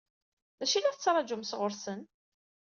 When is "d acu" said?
0.59-0.75